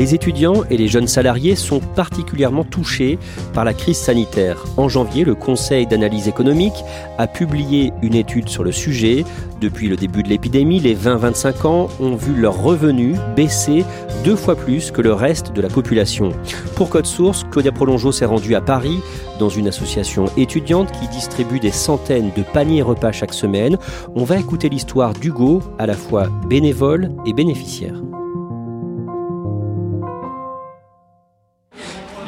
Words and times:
Les 0.00 0.14
étudiants 0.14 0.64
et 0.70 0.78
les 0.78 0.88
jeunes 0.88 1.06
salariés 1.06 1.54
sont 1.54 1.78
particulièrement 1.78 2.64
touchés 2.64 3.18
par 3.52 3.66
la 3.66 3.74
crise 3.74 3.98
sanitaire. 3.98 4.64
En 4.78 4.88
janvier, 4.88 5.24
le 5.24 5.34
Conseil 5.34 5.86
d'analyse 5.86 6.26
économique 6.26 6.84
a 7.18 7.26
publié 7.26 7.92
une 8.00 8.14
étude 8.14 8.48
sur 8.48 8.64
le 8.64 8.72
sujet. 8.72 9.26
Depuis 9.60 9.88
le 9.88 9.98
début 9.98 10.22
de 10.22 10.30
l'épidémie, 10.30 10.80
les 10.80 10.96
20-25 10.96 11.66
ans 11.66 11.88
ont 12.00 12.14
vu 12.14 12.34
leurs 12.34 12.62
revenus 12.62 13.18
baisser 13.36 13.84
deux 14.24 14.36
fois 14.36 14.56
plus 14.56 14.90
que 14.90 15.02
le 15.02 15.12
reste 15.12 15.52
de 15.52 15.60
la 15.60 15.68
population. 15.68 16.30
Pour 16.76 16.88
Code 16.88 17.04
Source, 17.04 17.44
Claudia 17.50 17.70
Prolongeau 17.70 18.10
s'est 18.10 18.24
rendue 18.24 18.54
à 18.54 18.62
Paris 18.62 19.00
dans 19.38 19.50
une 19.50 19.68
association 19.68 20.24
étudiante 20.38 20.90
qui 20.92 21.08
distribue 21.08 21.60
des 21.60 21.72
centaines 21.72 22.30
de 22.34 22.42
paniers 22.42 22.80
repas 22.80 23.12
chaque 23.12 23.34
semaine. 23.34 23.76
On 24.14 24.24
va 24.24 24.38
écouter 24.38 24.70
l'histoire 24.70 25.12
d'Hugo, 25.12 25.62
à 25.78 25.84
la 25.84 25.94
fois 25.94 26.28
bénévole 26.48 27.10
et 27.26 27.34
bénéficiaire. 27.34 28.00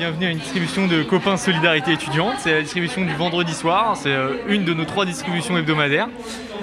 Bienvenue 0.03 0.27
à 0.27 0.31
une 0.31 0.39
distribution 0.39 0.89
de 0.89 1.05
copains 1.05 1.37
solidarité 1.37 1.93
étudiante. 1.93 2.35
C'est 2.41 2.51
la 2.51 2.63
distribution 2.63 3.05
du 3.05 3.15
vendredi 3.15 3.55
soir. 3.55 3.97
C'est 3.97 4.11
euh, 4.11 4.35
une 4.49 4.65
de 4.65 4.75
nos 4.75 4.85
trois 4.85 5.07
distributions 5.07 5.57
hebdomadaires. 5.57 6.09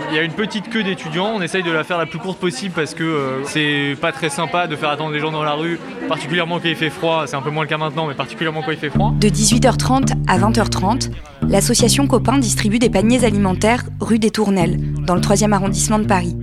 Il 0.10 0.16
y 0.18 0.20
a 0.20 0.24
une 0.24 0.34
petite 0.34 0.70
queue 0.70 0.84
d'étudiants. 0.84 1.32
On 1.38 1.42
essaye 1.42 1.64
de 1.64 1.72
la 1.72 1.86
faire 1.86 1.98
la 1.98 2.06
plus 2.06 2.20
courte 2.20 2.38
possible 2.38 2.74
parce 2.76 2.94
que 2.94 3.06
euh, 3.06 3.46
c'est 3.46 3.96
pas 4.02 4.12
très 4.12 4.28
sympa 4.28 4.68
de 4.68 4.76
faire 4.76 4.90
attendre 4.90 5.14
les 5.14 5.22
gens 5.22 5.32
dans 5.32 5.44
la 5.44 5.54
rue, 5.54 5.80
particulièrement 6.10 6.60
quand 6.60 6.68
il 6.68 6.76
fait 6.76 6.90
froid. 6.90 7.28
C'est 7.28 7.38
un 7.38 7.42
peu 7.42 7.50
moins 7.50 7.64
le 7.64 7.70
cas 7.70 7.78
maintenant, 7.78 8.08
mais 8.08 8.14
particulièrement 8.14 8.62
quand 8.62 8.72
il 8.72 8.78
fait 8.78 8.90
froid. 8.90 9.14
De 9.18 9.30
18h30 9.30 10.16
à 10.28 10.38
20h30, 10.38 11.10
l'association 11.48 12.08
Copains 12.08 12.40
distribue 12.40 12.80
des 12.80 12.90
paniers 12.90 13.24
alimentaires 13.24 13.86
rue 14.02 14.20
des 14.20 14.32
Tournelles, 14.32 14.82
dans 15.06 15.16
le 15.16 15.22
3e 15.22 15.54
arrondissement 15.54 16.00
de 16.00 16.08
Paris. 16.08 16.36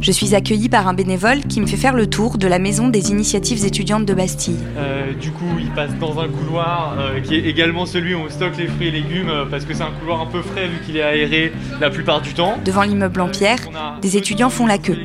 Je 0.00 0.12
suis 0.12 0.36
accueillie 0.36 0.68
par 0.68 0.86
un 0.86 0.94
bénévole 0.94 1.40
qui 1.42 1.60
me 1.60 1.66
fait 1.66 1.76
faire 1.76 1.94
le 1.94 2.06
tour 2.06 2.38
de 2.38 2.46
la 2.46 2.60
maison 2.60 2.88
des 2.88 3.10
initiatives 3.10 3.64
étudiantes 3.64 4.06
de 4.06 4.14
Bastille. 4.14 4.56
Euh, 4.76 5.12
du 5.12 5.32
coup, 5.32 5.58
il 5.58 5.70
passe 5.70 5.90
dans 5.98 6.20
un 6.20 6.28
couloir 6.28 6.94
euh, 6.98 7.20
qui 7.20 7.34
est 7.34 7.44
également 7.46 7.84
celui 7.84 8.14
où 8.14 8.18
on 8.18 8.28
stocke 8.28 8.56
les 8.58 8.68
fruits 8.68 8.88
et 8.88 8.90
légumes 8.92 9.28
euh, 9.28 9.44
parce 9.50 9.64
que 9.64 9.74
c'est 9.74 9.82
un 9.82 9.90
couloir 9.98 10.20
un 10.20 10.26
peu 10.26 10.40
frais 10.40 10.68
vu 10.68 10.78
qu'il 10.86 10.96
est 10.98 11.02
aéré 11.02 11.52
la 11.80 11.90
plupart 11.90 12.20
du 12.20 12.32
temps. 12.32 12.58
Devant 12.64 12.82
l'immeuble 12.82 13.20
en 13.20 13.28
pierre, 13.28 13.58
des 14.00 14.16
étudiants 14.16 14.50
font 14.50 14.66
la 14.66 14.78
queue. 14.78 14.98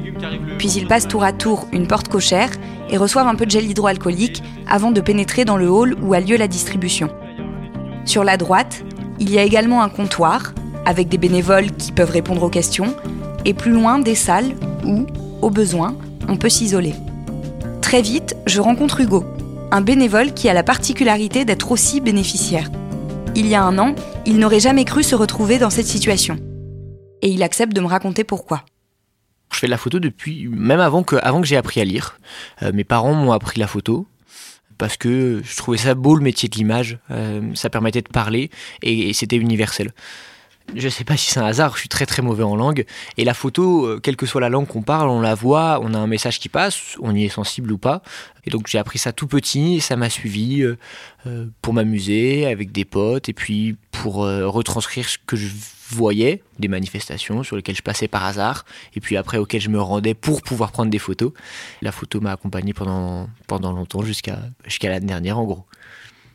Puis 0.60 0.70
ils 0.74 0.86
passent 0.86 1.08
tour 1.08 1.24
à 1.24 1.34
tour 1.34 1.68
une 1.74 1.88
porte 1.88 2.08
cochère 2.08 2.52
et 2.92 2.98
reçoivent 2.98 3.28
un 3.28 3.36
peu 3.36 3.48
de 3.48 3.52
gel 3.52 3.66
hydroalcoolique 3.66 4.44
avant 4.68 4.92
de 4.92 5.02
pénétrer 5.02 5.44
dans 5.44 5.58
le 5.58 5.72
hall 5.72 5.96
où 6.04 6.14
a 6.14 6.20
lieu 6.20 6.38
la 6.38 6.48
distribution. 6.48 7.10
Sur 8.06 8.24
la 8.24 8.38
droite, 8.38 8.84
il 9.20 9.32
y 9.32 9.40
a 9.40 9.44
également 9.44 9.82
un 9.82 9.90
comptoir 9.90 10.54
avec 10.86 11.10
des 11.10 11.18
bénévoles 11.18 11.72
qui 11.72 11.92
peuvent 11.92 12.12
répondre 12.12 12.44
aux 12.44 12.50
questions 12.50 12.94
et 13.44 13.56
plus 13.56 13.72
loin 13.72 13.98
des 13.98 14.16
salles 14.16 14.54
où, 14.84 15.06
au 15.42 15.50
besoin, 15.50 15.98
on 16.28 16.38
peut 16.38 16.50
s'isoler. 16.50 16.94
Très 17.82 18.02
vite, 18.02 18.36
je 18.46 18.62
rencontre 18.62 19.02
Hugo, 19.02 19.26
un 19.72 19.82
bénévole 19.82 20.34
qui 20.34 20.50
a 20.50 20.54
la 20.54 20.64
particularité 20.64 21.46
d'être 21.46 21.72
aussi 21.72 22.02
bénéficiaire. 22.02 22.70
Il 23.36 23.48
y 23.48 23.56
a 23.56 23.64
un 23.64 23.78
an, 23.80 23.96
il 24.26 24.38
n'aurait 24.38 24.60
jamais 24.60 24.86
cru 24.86 25.04
se 25.04 25.16
retrouver 25.16 25.58
dans 25.58 25.70
cette 25.70 25.88
situation. 25.88 26.38
Et 27.22 27.30
il 27.30 27.44
accepte 27.44 27.74
de 27.74 27.82
me 27.82 27.88
raconter 27.88 28.24
pourquoi. 28.24 28.64
Je 29.52 29.60
fais 29.60 29.68
de 29.68 29.72
la 29.72 29.78
photo 29.78 30.00
depuis, 30.00 30.48
même 30.48 30.80
avant 30.80 31.04
que, 31.04 31.16
avant 31.18 31.42
que 31.42 31.48
j'ai 31.48 31.58
appris 31.58 31.82
à 31.82 31.86
lire. 31.86 32.20
Euh, 32.62 32.72
mes 32.74 32.84
parents 32.84 33.14
m'ont 33.14 33.32
appris 33.32 33.60
la 33.60 33.68
photo 33.68 34.08
parce 34.78 34.98
que 34.98 35.42
je 35.44 35.56
trouvais 35.56 35.78
ça 35.78 35.94
beau 35.94 36.16
le 36.16 36.24
métier 36.24 36.50
de 36.50 36.56
l'image. 36.56 36.98
Euh, 37.12 37.42
ça 37.54 37.70
permettait 37.70 38.02
de 38.02 38.10
parler 38.10 38.50
et, 38.82 39.10
et 39.10 39.14
c'était 39.14 39.38
universel 39.38 39.92
je 40.76 40.90
sais 40.90 41.04
pas 41.04 41.18
si 41.18 41.30
c'est 41.30 41.40
un 41.40 41.46
hasard, 41.46 41.74
je 41.76 41.80
suis 41.80 41.90
très 41.90 42.06
très 42.06 42.22
mauvais 42.22 42.44
en 42.44 42.56
langue. 42.56 42.86
Et 43.18 43.26
la 43.26 43.34
photo, 43.34 43.86
euh, 43.86 44.00
quelle 44.00 44.16
que 44.16 44.26
soit 44.26 44.42
la 44.42 44.50
langue 44.50 44.68
qu'on 44.68 44.82
parle, 44.82 45.10
on 45.10 45.22
la 45.22 45.36
voit, 45.36 45.80
on 45.82 45.94
a 45.94 45.98
un 45.98 46.08
message 46.08 46.40
qui 46.40 46.50
passe, 46.50 46.96
on 47.02 47.16
y 47.16 47.26
est 47.26 47.30
sensible 47.30 47.72
ou 47.72 47.78
pas. 47.78 48.02
Et 48.46 48.50
donc 48.50 48.68
j'ai 48.68 48.78
appris 48.78 49.00
ça 49.00 49.12
tout 49.12 49.28
petit, 49.28 49.76
et 49.76 49.80
ça 49.80 49.96
m'a 49.96 50.10
suivi 50.10 50.62
euh, 50.62 50.78
euh, 51.28 51.48
pour 51.62 51.74
m'amuser 51.74 52.46
avec 52.46 52.72
des 52.72 52.86
potes, 52.86 53.30
et 53.30 53.34
puis 53.34 53.78
pour 53.92 54.16
retranscrire 54.16 55.08
ce 55.08 55.18
que 55.26 55.36
je 55.36 55.48
voyais, 55.90 56.42
des 56.60 56.68
manifestations 56.68 57.44
sur 57.44 57.56
lesquelles 57.56 57.76
je 57.76 57.82
passais 57.82 58.08
par 58.08 58.26
hasard, 58.26 58.66
et 58.96 59.00
puis 59.00 59.16
après 59.18 59.38
auxquelles 59.38 59.62
je 59.62 59.70
me 59.70 59.80
rendais 59.80 60.14
pour 60.14 60.42
pouvoir 60.42 60.72
prendre 60.72 60.90
des 60.90 61.00
photos. 61.00 61.32
La 61.82 61.92
photo 61.92 62.20
m'a 62.20 62.32
accompagné 62.32 62.74
pendant, 62.74 63.30
pendant 63.48 63.72
longtemps, 63.72 64.04
jusqu'à 64.04 64.40
jusqu'à 64.66 64.90
l'année 64.90 65.06
dernière 65.06 65.38
en 65.38 65.46
gros. 65.46 65.66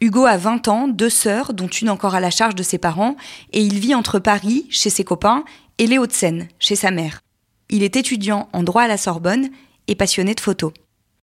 Hugo 0.01 0.27
a 0.27 0.37
20 0.37 0.69
ans, 0.69 0.89
deux 0.89 1.11
sœurs, 1.11 1.53
dont 1.53 1.67
une 1.67 1.91
encore 1.91 2.15
à 2.15 2.21
la 2.21 2.31
charge 2.31 2.55
de 2.55 2.63
ses 2.63 2.79
parents, 2.79 3.17
et 3.53 3.63
il 3.63 3.79
vit 3.79 3.95
entre 3.95 4.19
Paris, 4.19 4.67
chez 4.71 4.91
ses 4.91 5.05
copains, 5.05 5.45
et 5.79 5.87
les 5.87 5.99
Hauts-de-Seine, 5.99 6.49
chez 6.59 6.77
sa 6.77 6.91
mère. 6.91 7.21
Il 7.69 7.83
est 7.83 7.97
étudiant 7.97 8.49
en 8.53 8.63
droit 8.63 8.83
à 8.83 8.89
la 8.89 8.97
Sorbonne 8.97 9.49
et 9.89 9.95
passionné 9.95 10.35
de 10.35 10.41
photos 10.41 10.73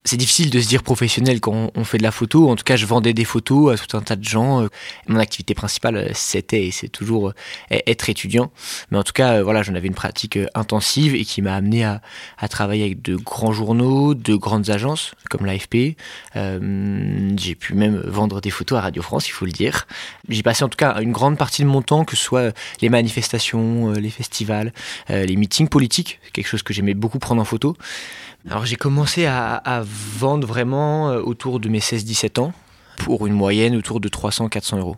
c'est 0.06 0.18
difficile 0.18 0.50
de 0.50 0.62
se 0.62 0.68
dire 0.68 0.82
professionnel 0.82 1.42
quand 1.42 1.72
on 1.76 1.84
fait 1.84 1.98
de 1.98 2.04
la 2.04 2.12
photo. 2.12 2.50
En 2.50 2.56
tout 2.56 2.64
cas, 2.64 2.78
je 2.78 2.86
vendais 2.86 3.14
des 3.14 3.26
photos 3.26 3.74
à 3.74 3.84
tout 3.86 3.98
un 3.98 4.02
tas 4.02 4.16
de 4.16 4.24
gens. 4.24 4.66
Mon 5.08 5.20
activité 5.20 5.54
principale, 5.54 6.12
c'était 6.14 6.68
et 6.68 6.72
c'est 6.72 6.88
toujours 6.88 7.34
euh, 7.72 7.78
être 7.86 8.10
étudiant. 8.10 8.50
Mais 8.92 8.98
en 8.98 9.04
tout 9.04 9.12
cas, 9.12 9.34
euh, 9.34 9.44
voilà, 9.44 9.62
j'en 9.62 9.76
avais 9.76 9.88
une 9.88 9.96
pratique 9.96 10.38
euh, 10.38 10.48
intensive 10.56 11.16
et 11.16 11.26
qui 11.26 11.42
m'a 11.42 11.54
amené 11.54 11.84
à, 11.84 12.02
travailler 12.50 12.86
avec 12.86 13.02
de 13.02 13.18
grands 13.18 13.52
journaux, 13.52 14.16
de 14.16 14.36
grandes 14.36 14.70
agences 14.70 15.14
comme 15.30 15.46
l'AFP. 15.46 15.96
j'ai 16.34 17.56
pu 17.56 17.74
même 17.76 18.02
vendre 18.06 18.42
des 18.42 18.50
photos 18.50 18.80
à 18.80 18.82
Radio 18.82 19.04
France, 19.04 19.28
il 19.28 19.32
faut 19.32 19.46
le 19.46 19.52
dire. 19.52 19.86
J'ai 20.30 20.42
passé 20.42 20.64
en 20.64 20.70
tout 20.70 20.78
cas 20.78 21.00
une 21.02 21.12
grande 21.12 21.38
partie 21.38 21.62
de 21.62 21.68
mon 21.68 21.82
temps, 21.82 22.06
que 22.06 22.16
ce 22.16 22.24
soit 22.24 22.56
les 22.82 22.90
manifestations, 22.90 23.92
les 23.92 24.10
festivals, 24.10 24.74
les 25.10 25.36
meetings 25.36 25.68
politiques, 25.68 26.20
quelque 26.34 26.48
chose 26.48 26.64
que 26.64 26.74
j'aimais 26.74 26.96
beaucoup 26.96 27.20
prendre 27.20 27.42
en 27.42 27.46
photo. 27.46 27.76
Alors 28.48 28.66
j'ai 28.66 28.78
commencé 28.78 29.26
à, 29.26 29.84
vendre 30.18 30.48
vraiment 30.48 31.10
euh, 31.10 31.22
autour 31.22 31.60
de 31.60 31.70
mes 31.70 31.80
16-17 31.80 32.40
ans 32.40 32.54
pour 32.98 33.28
une 33.28 33.34
moyenne 33.34 33.76
autour 33.76 34.00
de 34.00 34.10
300-400 34.10 34.80
euros. 34.80 34.98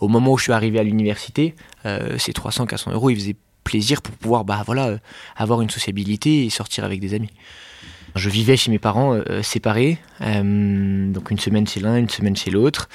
Au 0.00 0.08
moment 0.08 0.32
où 0.32 0.38
je 0.38 0.44
suis 0.44 0.52
arrivé 0.52 0.78
à 0.78 0.82
l'université, 0.82 1.54
euh, 1.86 2.18
ces 2.18 2.32
300-400 2.32 2.92
euros, 2.92 3.10
ils 3.10 3.16
faisaient 3.16 3.36
plaisir 3.64 4.02
pour 4.02 4.14
pouvoir 4.14 4.44
bah, 4.44 4.62
voilà, 4.66 4.86
euh, 4.86 4.98
avoir 5.36 5.62
une 5.62 5.70
sociabilité 5.70 6.44
et 6.44 6.50
sortir 6.50 6.84
avec 6.84 7.00
des 7.00 7.14
amis. 7.14 7.30
Je 8.16 8.30
vivais 8.30 8.56
chez 8.56 8.70
mes 8.70 8.78
parents 8.78 9.18
séparés, 9.42 9.98
donc 10.20 11.32
une 11.32 11.40
semaine 11.40 11.66
chez 11.66 11.80
l'un, 11.80 11.96
une 11.96 12.08
semaine 12.08 12.36
chez 12.36 12.52
l'autre. 12.52 12.88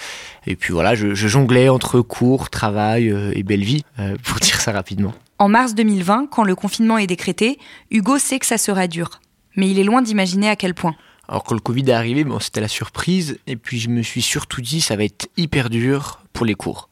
Et 0.47 0.55
puis 0.55 0.71
voilà, 0.71 0.95
je, 0.95 1.13
jonglais 1.13 1.67
entre 1.67 1.99
cours, 1.99 2.49
travail 2.49 3.13
et 3.33 3.43
belle 3.43 3.65
vie, 3.65 3.83
pour 4.23 4.39
dire 4.39 4.61
ça 4.61 4.71
rapidement. 4.71 5.13
En 5.37 5.49
mars 5.49 5.75
2020, 5.75 6.27
quand 6.31 6.45
le 6.45 6.55
confinement 6.55 6.97
est 6.97 7.07
décrété, 7.07 7.59
Hugo 7.91 8.17
sait 8.17 8.39
que 8.39 8.45
ça 8.45 8.57
sera 8.57 8.87
dur 8.87 9.19
mais 9.59 9.69
il 9.69 9.79
est 9.79 9.83
loin 9.83 10.01
d'imaginer 10.01 10.49
à 10.49 10.55
quel 10.55 10.73
point. 10.73 10.95
Alors 11.29 11.43
quand 11.43 11.53
le 11.53 11.61
Covid 11.61 11.83
est 11.87 11.93
arrivé, 11.93 12.23
bon, 12.23 12.39
c'était 12.39 12.59
la 12.59 12.67
surprise, 12.67 13.37
et 13.45 13.55
puis 13.55 13.79
je 13.79 13.89
me 13.89 14.01
suis 14.01 14.23
surtout 14.23 14.61
dit 14.61 14.81
ça 14.81 14.95
va 14.95 15.03
être 15.03 15.29
hyper 15.37 15.69
dur 15.69 16.21
pour 16.33 16.43
les 16.43 16.55
cours. 16.55 16.89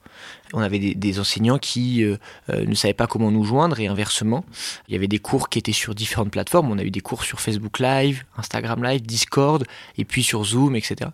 On 0.54 0.62
avait 0.62 0.80
des, 0.80 1.20
enseignants 1.20 1.58
qui 1.58 2.06
ne 2.48 2.76
savaient 2.76 2.94
pas 2.94 3.08
comment 3.08 3.32
nous 3.32 3.44
joindre 3.44 3.80
et 3.80 3.88
inversement. 3.88 4.46
Il 4.88 4.94
y 4.94 4.96
avait 4.98 5.08
des 5.08 5.18
cours 5.18 5.50
qui 5.50 5.60
étaient 5.60 5.74
sur 5.74 5.94
différentes 5.94 6.32
plateformes. 6.32 6.72
On 6.72 6.78
a 6.78 6.84
eu 6.84 6.92
des 6.92 7.02
cours 7.02 7.24
sur 7.24 7.42
Facebook 7.42 7.80
Live, 7.80 8.24
Instagram 8.38 8.82
Live, 8.84 9.02
Discord, 9.02 9.66
et 9.98 10.06
puis 10.06 10.24
sur 10.24 10.44
Zoom, 10.46 10.76
etc. 10.76 11.10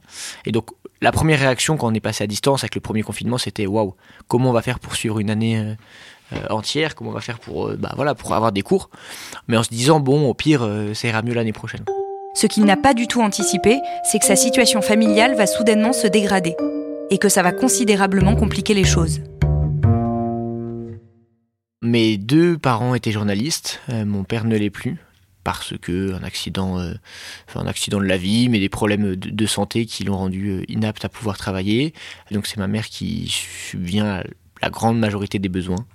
Et 0.46 0.52
donc 0.52 0.70
la 1.02 1.12
première 1.12 1.40
réaction 1.40 1.78
quand 1.78 1.88
on 1.88 1.94
est 1.94 2.02
passé 2.02 2.26
à 2.26 2.28
distance 2.28 2.64
avec 2.64 2.76
le 2.76 2.82
premier 2.82 3.04
confinement, 3.04 3.38
c'était 3.38 3.66
waouh, 3.66 3.96
comment 4.28 4.50
on 4.50 4.54
va 4.54 4.62
faire 4.62 4.80
pour 4.80 4.96
suivre 4.96 5.20
une 5.20 5.30
année 5.30 5.76
entière, 6.50 6.94
comment 6.94 7.12
on 7.12 7.14
va 7.14 7.22
faire 7.22 7.40
pour, 7.40 7.74
bah, 7.78 7.94
voilà, 7.96 8.16
pour 8.16 8.34
avoir 8.34 8.52
des 8.52 8.62
cours, 8.64 8.90
mais 9.48 9.58
en 9.58 9.64
se 9.64 9.70
disant 9.70 10.00
bon, 10.02 10.30
au 10.30 10.34
pire, 10.34 10.68
ça 10.94 11.08
ira 11.08 11.22
mieux 11.22 11.34
l'année 11.34 11.54
prochaine. 11.54 11.86
Ce 12.36 12.48
qu'il 12.48 12.66
n'a 12.66 12.78
pas 12.78 12.96
du 12.96 13.08
tout 13.08 13.22
anticipé, 13.22 13.80
c'est 14.04 14.18
que 14.18 14.26
sa 14.26 14.36
situation 14.36 14.82
familiale 14.82 15.36
va 15.36 15.46
soudainement 15.46 15.94
se 15.94 16.08
dégrader 16.08 16.56
et 17.12 17.20
que 17.20 17.30
ça 17.30 17.44
va 17.44 17.52
considérablement 17.52 18.36
compliquer 18.36 18.74
les 18.74 18.84
choses. 18.84 19.22
Mes 21.84 22.18
deux 22.18 22.58
parents 22.58 22.96
étaient 22.96 23.12
journalistes, 23.12 23.82
euh, 23.90 24.06
mon 24.06 24.24
père 24.24 24.46
ne 24.46 24.58
l'est 24.58 24.72
plus 24.72 24.98
parce 25.44 25.78
que 25.78 26.14
un 26.14 26.24
accident, 26.24 26.80
euh, 26.80 26.94
un 27.54 27.68
accident 27.68 28.00
de 28.00 28.06
la 28.06 28.18
vie, 28.18 28.50
mais 28.50 28.60
des 28.60 28.70
problèmes 28.70 29.16
de, 29.16 29.46
santé 29.46 29.86
qui 29.86 30.06
l'ont 30.06 30.18
rendu 30.18 30.50
euh, 30.50 30.64
inapte 30.70 31.06
à 31.06 31.10
pouvoir 31.10 31.38
travailler. 31.38 31.94
Donc 32.32 32.48
c'est 32.48 32.58
ma 32.58 32.68
mère 32.68 32.88
qui 32.88 33.28
subvient 33.28 34.00
à 34.00 34.24
la 34.62 34.70
grande 34.70 34.98
majorité 34.98 35.40
des 35.40 35.50
besoins. 35.50 35.86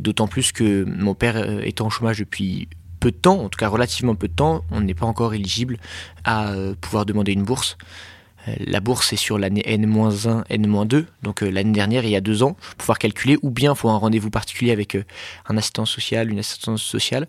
D'autant 0.00 0.28
plus 0.28 0.52
que 0.52 0.84
mon 0.84 1.14
père 1.14 1.64
étant 1.64 1.86
en 1.86 1.90
chômage 1.90 2.18
depuis 2.18 2.68
peu 3.00 3.10
de 3.10 3.16
temps, 3.16 3.40
en 3.40 3.48
tout 3.48 3.58
cas 3.58 3.68
relativement 3.68 4.14
peu 4.14 4.28
de 4.28 4.32
temps, 4.32 4.64
on 4.70 4.80
n'est 4.80 4.94
pas 4.94 5.06
encore 5.06 5.34
éligible 5.34 5.78
à 6.24 6.50
euh, 6.50 6.74
pouvoir 6.80 7.06
demander 7.06 7.32
une 7.32 7.44
bourse. 7.44 7.76
Euh, 8.48 8.54
la 8.60 8.80
bourse 8.80 9.12
est 9.12 9.16
sur 9.16 9.38
l'année 9.38 9.62
N-1, 9.64 10.44
N-2, 10.48 11.04
donc 11.22 11.42
euh, 11.42 11.50
l'année 11.50 11.72
dernière, 11.72 12.04
il 12.04 12.10
y 12.10 12.16
a 12.16 12.20
deux 12.20 12.42
ans, 12.42 12.54
pour 12.54 12.74
pouvoir 12.76 12.98
calculer, 12.98 13.38
ou 13.42 13.50
bien 13.50 13.72
il 13.72 13.76
faut 13.76 13.88
un 13.88 13.96
rendez-vous 13.96 14.30
particulier 14.30 14.72
avec 14.72 14.96
un 15.48 15.56
assistant 15.56 15.84
social, 15.84 16.30
une 16.30 16.38
assistance 16.38 16.82
sociale, 16.82 17.28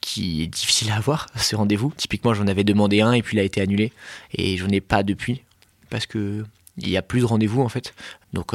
qui 0.00 0.42
est 0.42 0.46
difficile 0.46 0.90
à 0.90 0.96
avoir, 0.96 1.26
ce 1.36 1.56
rendez-vous. 1.56 1.92
Typiquement, 1.96 2.34
j'en 2.34 2.46
avais 2.46 2.64
demandé 2.64 3.00
un 3.00 3.12
et 3.12 3.22
puis 3.22 3.36
il 3.36 3.40
a 3.40 3.44
été 3.44 3.60
annulé, 3.60 3.92
et 4.32 4.56
je 4.56 4.64
n'en 4.64 4.70
ai 4.70 4.80
pas 4.80 5.02
depuis, 5.02 5.42
parce 5.90 6.06
que 6.06 6.44
il 6.76 6.88
n'y 6.88 6.96
a 6.96 7.02
plus 7.02 7.20
de 7.20 7.24
rendez-vous 7.24 7.62
en 7.62 7.68
fait. 7.68 7.94
Donc 8.32 8.52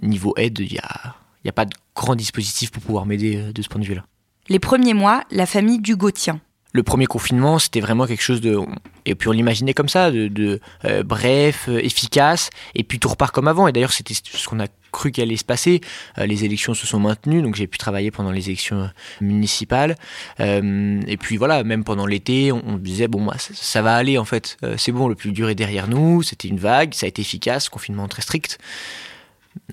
niveau 0.00 0.32
aide, 0.38 0.58
il 0.60 0.72
n'y 0.72 0.78
a, 0.78 1.14
a 1.46 1.52
pas 1.52 1.66
de 1.66 1.74
grand 1.94 2.14
dispositif 2.14 2.70
pour 2.70 2.82
pouvoir 2.82 3.04
m'aider 3.04 3.52
de 3.52 3.62
ce 3.62 3.68
point 3.68 3.80
de 3.80 3.86
vue-là. 3.86 4.06
Les 4.50 4.58
premiers 4.58 4.94
mois, 4.94 5.24
la 5.30 5.44
famille 5.44 5.78
d'Hugo 5.78 6.10
tient. 6.10 6.40
Le 6.72 6.82
premier 6.82 7.06
confinement, 7.06 7.58
c'était 7.58 7.80
vraiment 7.80 8.06
quelque 8.06 8.22
chose 8.22 8.40
de, 8.40 8.58
et 9.04 9.14
puis 9.14 9.28
on 9.28 9.32
l'imaginait 9.32 9.74
comme 9.74 9.88
ça, 9.88 10.10
de, 10.10 10.60
euh, 10.84 11.02
bref, 11.02 11.66
euh, 11.68 11.78
efficace, 11.82 12.50
et 12.74 12.84
puis 12.84 12.98
tout 12.98 13.08
repart 13.08 13.34
comme 13.34 13.48
avant. 13.48 13.68
Et 13.68 13.72
d'ailleurs, 13.72 13.92
c'était 13.92 14.14
ce 14.14 14.48
qu'on 14.48 14.60
a 14.60 14.66
cru 14.92 15.10
qu'il 15.10 15.22
allait 15.22 15.36
se 15.36 15.44
passer. 15.44 15.80
Euh, 16.18 16.26
les 16.26 16.44
élections 16.44 16.74
se 16.74 16.86
sont 16.86 17.00
maintenues, 17.00 17.42
donc 17.42 17.56
j'ai 17.56 17.66
pu 17.66 17.78
travailler 17.78 18.10
pendant 18.10 18.30
les 18.30 18.46
élections 18.48 18.90
municipales. 19.20 19.96
et 20.38 21.16
puis 21.18 21.36
voilà, 21.36 21.64
même 21.64 21.84
pendant 21.84 22.06
l'été, 22.06 22.52
on, 22.52 22.76
disait 22.76 23.08
bon, 23.08 23.24
bah, 23.24 23.36
ça, 23.38 23.82
va 23.82 23.96
aller 23.96 24.16
en 24.18 24.24
fait. 24.24 24.56
c'est 24.76 24.92
bon, 24.92 25.08
le 25.08 25.14
plus 25.14 25.32
dur 25.32 25.48
est 25.48 25.54
derrière 25.54 25.88
nous. 25.88 26.22
C'était 26.22 26.48
une 26.48 26.58
vague, 26.58 26.94
ça 26.94 27.06
a 27.06 27.08
été 27.08 27.22
efficace, 27.22 27.68
confinement 27.68 28.08
très 28.08 28.22
strict, 28.22 28.58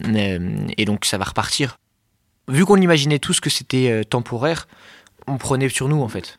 et 0.06 0.86
donc 0.86 1.06
ça 1.06 1.18
va 1.18 1.26
repartir 1.26 1.78
vu 2.48 2.66
qu'on 2.66 2.78
imaginait 2.78 3.20
tous 3.20 3.40
que 3.40 3.50
c'était 3.50 3.90
euh, 3.90 4.04
temporaire, 4.04 4.68
on 5.28 5.38
prenait 5.38 5.70
sur 5.70 5.88
nous 5.88 6.02
en 6.02 6.08
fait. 6.08 6.36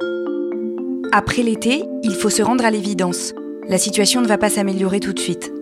Après 1.12 1.43
l'été, 1.43 1.85
il 2.03 2.14
faut 2.14 2.31
se 2.31 2.43
rendre 2.43 2.64
à 2.64 2.70
l'évidence. 2.70 3.32
La 3.69 3.79
situation 3.79 4.20
ne 4.20 4.26
va 4.26 4.38
pas 4.38 4.50
s'améliorer 4.50 5.00
tout 5.00 5.12
de 5.12 5.19
suite. 5.19 5.53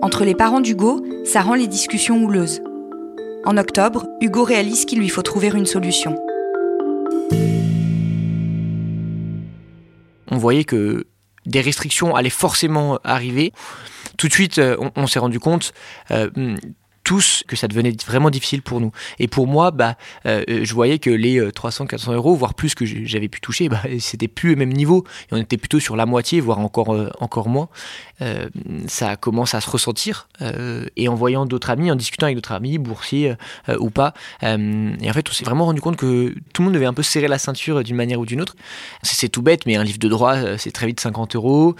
Entre 0.00 0.24
les 0.24 0.34
parents 0.34 0.60
d'Hugo, 0.60 1.04
ça 1.24 1.42
rend 1.42 1.54
les 1.54 1.66
discussions 1.66 2.22
houleuses. 2.22 2.62
En 3.44 3.56
octobre, 3.56 4.06
Hugo 4.20 4.44
réalise 4.44 4.84
qu'il 4.84 4.98
lui 4.98 5.08
faut 5.08 5.22
trouver 5.22 5.48
une 5.48 5.66
solution. 5.66 6.16
On 10.30 10.36
voyait 10.38 10.64
que 10.64 11.06
des 11.46 11.60
restrictions 11.60 12.14
allaient 12.14 12.30
forcément 12.30 12.98
arriver. 13.04 13.52
Tout 14.16 14.28
de 14.28 14.32
suite, 14.32 14.58
euh, 14.58 14.76
on, 14.96 15.06
s'est 15.06 15.18
rendu 15.18 15.40
compte, 15.40 15.72
euh, 16.10 16.30
tous 17.04 17.42
que 17.46 17.56
ça 17.56 17.68
devenait 17.68 17.94
vraiment 18.06 18.30
difficile 18.30 18.62
pour 18.62 18.80
nous. 18.80 18.92
Et 19.18 19.28
pour 19.28 19.46
moi, 19.46 19.70
bah, 19.70 19.96
euh, 20.26 20.42
je 20.62 20.74
voyais 20.74 20.98
que 20.98 21.10
les 21.10 21.40
300-400 21.40 22.10
euh, 22.10 22.14
euros, 22.14 22.34
voire 22.34 22.54
plus 22.54 22.74
que 22.74 22.84
j'avais 22.84 23.28
pu 23.28 23.40
toucher, 23.40 23.68
bah, 23.68 23.82
c'était 23.98 24.28
plus 24.28 24.50
le 24.50 24.56
même 24.56 24.72
niveau. 24.72 25.04
Et 25.30 25.34
on 25.34 25.36
était 25.36 25.56
plutôt 25.56 25.80
sur 25.80 25.96
la 25.96 26.06
moitié, 26.06 26.40
voire 26.40 26.58
encore, 26.58 26.94
euh, 26.94 27.10
encore 27.20 27.48
moins. 27.48 27.68
ça 28.86 29.16
commence 29.16 29.54
à 29.54 29.60
se 29.60 29.68
ressentir. 29.68 30.28
et 30.96 31.08
en 31.08 31.14
voyant 31.14 31.44
d'autres 31.44 31.70
amis, 31.70 31.90
en 31.90 31.96
discutant 31.96 32.26
avec 32.26 32.36
d'autres 32.36 32.52
amis, 32.52 32.78
boursiers 32.78 33.34
ou 33.78 33.90
pas, 33.90 34.14
et 34.42 34.46
en 34.46 35.12
fait, 35.12 35.28
on 35.28 35.32
s'est 35.32 35.44
vraiment 35.44 35.64
rendu 35.64 35.80
compte 35.80 35.96
que 35.96 36.34
tout 36.52 36.62
le 36.62 36.66
monde 36.66 36.74
devait 36.74 36.86
un 36.86 36.94
peu 36.94 37.02
serrer 37.02 37.26
la 37.26 37.38
ceinture 37.38 37.82
d'une 37.82 37.96
manière 37.96 38.20
ou 38.20 38.26
d'une 38.26 38.40
autre. 38.40 38.54
C'est 39.02 39.28
tout 39.28 39.42
bête, 39.42 39.66
mais 39.66 39.74
un 39.76 39.82
livre 39.82 39.98
de 39.98 40.08
droit, 40.08 40.56
c'est 40.56 40.70
très 40.70 40.86
vite 40.86 41.00
50 41.00 41.34
euros. 41.34 41.74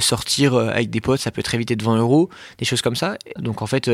sortir 0.00 0.54
avec 0.54 0.90
des 0.90 1.00
potes, 1.00 1.20
ça 1.20 1.30
peut 1.30 1.42
très 1.42 1.56
vite 1.56 1.70
être 1.70 1.82
20 1.82 1.96
euros. 1.96 2.28
Des 2.58 2.66
choses 2.66 2.82
comme 2.82 2.96
ça. 2.96 3.16
Donc 3.38 3.62
en 3.62 3.66
fait, 3.66 3.90